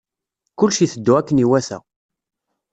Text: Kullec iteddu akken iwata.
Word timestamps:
Kullec 0.59 0.79
iteddu 0.85 1.13
akken 1.19 1.43
iwata. 1.43 1.77